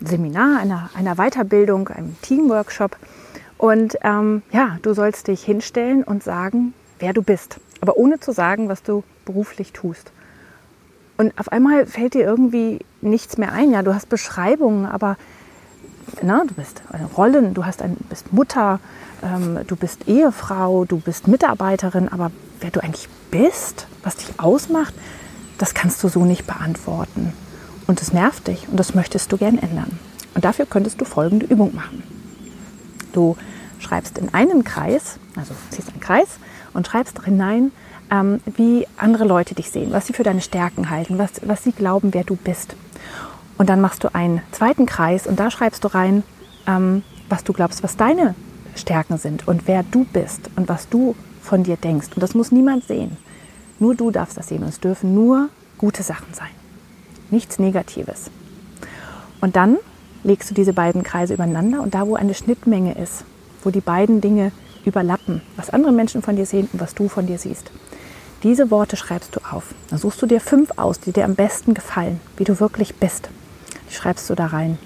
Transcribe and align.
Seminar, 0.00 0.60
einer, 0.60 0.90
einer 0.94 1.16
Weiterbildung, 1.16 1.88
einem 1.88 2.16
Teamworkshop 2.22 2.96
und 3.58 3.96
ähm, 4.02 4.42
ja, 4.52 4.78
du 4.82 4.94
sollst 4.94 5.28
dich 5.28 5.42
hinstellen 5.42 6.02
und 6.02 6.22
sagen, 6.22 6.74
wer 6.98 7.12
du 7.12 7.22
bist, 7.22 7.58
aber 7.80 7.96
ohne 7.96 8.20
zu 8.20 8.32
sagen, 8.32 8.68
was 8.68 8.82
du 8.82 9.02
beruflich 9.24 9.72
tust. 9.72 10.12
Und 11.16 11.38
auf 11.38 11.50
einmal 11.50 11.86
fällt 11.86 12.14
dir 12.14 12.24
irgendwie 12.24 12.80
nichts 13.00 13.38
mehr 13.38 13.52
ein. 13.52 13.70
Ja, 13.70 13.82
du 13.82 13.94
hast 13.94 14.10
Beschreibungen, 14.10 14.84
aber 14.84 15.16
na, 16.22 16.44
du 16.46 16.54
bist 16.54 16.82
Rollen, 17.16 17.54
du 17.54 17.64
hast 17.64 17.80
ein, 17.80 17.96
bist 18.10 18.32
Mutter, 18.32 18.80
ähm, 19.22 19.60
du 19.66 19.76
bist 19.76 20.06
Ehefrau, 20.08 20.84
du 20.84 20.98
bist 20.98 21.26
Mitarbeiterin, 21.26 22.08
aber 22.10 22.30
wer 22.60 22.70
du 22.70 22.82
eigentlich 22.82 23.08
bist, 23.30 23.86
was 24.02 24.16
dich 24.16 24.38
ausmacht, 24.38 24.94
das 25.58 25.72
kannst 25.72 26.04
du 26.04 26.08
so 26.08 26.24
nicht 26.24 26.46
beantworten. 26.46 27.32
Und 27.86 28.02
es 28.02 28.12
nervt 28.12 28.48
dich 28.48 28.68
und 28.68 28.78
das 28.78 28.94
möchtest 28.94 29.30
du 29.32 29.36
gern 29.36 29.58
ändern. 29.58 29.98
Und 30.34 30.44
dafür 30.44 30.66
könntest 30.66 31.00
du 31.00 31.04
folgende 31.04 31.46
Übung 31.46 31.74
machen. 31.74 32.02
Du 33.12 33.36
schreibst 33.78 34.18
in 34.18 34.34
einen 34.34 34.64
Kreis, 34.64 35.18
also 35.36 35.54
ziehst 35.70 35.90
einen 35.90 36.00
Kreis 36.00 36.38
und 36.74 36.86
schreibst 36.86 37.22
hinein, 37.24 37.72
ähm, 38.10 38.40
wie 38.44 38.86
andere 38.96 39.24
Leute 39.24 39.54
dich 39.54 39.70
sehen, 39.70 39.92
was 39.92 40.06
sie 40.06 40.12
für 40.12 40.22
deine 40.22 40.40
Stärken 40.40 40.90
halten, 40.90 41.18
was, 41.18 41.30
was 41.44 41.62
sie 41.62 41.72
glauben, 41.72 42.12
wer 42.12 42.24
du 42.24 42.36
bist. 42.36 42.76
Und 43.58 43.68
dann 43.70 43.80
machst 43.80 44.04
du 44.04 44.14
einen 44.14 44.42
zweiten 44.52 44.86
Kreis 44.86 45.26
und 45.26 45.40
da 45.40 45.50
schreibst 45.50 45.84
du 45.84 45.88
rein, 45.88 46.22
ähm, 46.66 47.02
was 47.28 47.44
du 47.44 47.52
glaubst, 47.52 47.82
was 47.82 47.96
deine 47.96 48.34
Stärken 48.74 49.16
sind 49.16 49.48
und 49.48 49.66
wer 49.66 49.82
du 49.82 50.04
bist 50.04 50.50
und 50.56 50.68
was 50.68 50.88
du 50.88 51.14
von 51.40 51.62
dir 51.62 51.76
denkst. 51.76 52.08
Und 52.14 52.22
das 52.22 52.34
muss 52.34 52.52
niemand 52.52 52.84
sehen. 52.84 53.16
Nur 53.78 53.94
du 53.94 54.10
darfst 54.10 54.36
das 54.36 54.48
sehen 54.48 54.62
und 54.62 54.68
es 54.68 54.80
dürfen 54.80 55.14
nur 55.14 55.48
gute 55.78 56.02
Sachen 56.02 56.34
sein 56.34 56.50
nichts 57.30 57.58
Negatives. 57.58 58.30
Und 59.40 59.56
dann 59.56 59.78
legst 60.24 60.50
du 60.50 60.54
diese 60.54 60.72
beiden 60.72 61.02
Kreise 61.02 61.34
übereinander 61.34 61.82
und 61.82 61.94
da, 61.94 62.06
wo 62.06 62.16
eine 62.16 62.34
Schnittmenge 62.34 62.94
ist, 62.98 63.24
wo 63.62 63.70
die 63.70 63.80
beiden 63.80 64.20
Dinge 64.20 64.52
überlappen, 64.84 65.42
was 65.56 65.70
andere 65.70 65.92
Menschen 65.92 66.22
von 66.22 66.36
dir 66.36 66.46
sehen 66.46 66.68
und 66.72 66.80
was 66.80 66.94
du 66.94 67.08
von 67.08 67.26
dir 67.26 67.38
siehst, 67.38 67.70
diese 68.42 68.70
Worte 68.70 68.96
schreibst 68.96 69.34
du 69.34 69.40
auf. 69.50 69.74
Dann 69.88 69.98
suchst 69.98 70.20
du 70.22 70.26
dir 70.26 70.40
fünf 70.40 70.70
aus, 70.76 71.00
die 71.00 71.12
dir 71.12 71.24
am 71.24 71.34
besten 71.34 71.74
gefallen, 71.74 72.20
wie 72.36 72.44
du 72.44 72.60
wirklich 72.60 72.96
bist. 72.96 73.28
Die 73.90 73.94
schreibst 73.94 74.28
du 74.30 74.34
da 74.34 74.46
rein. 74.46 74.78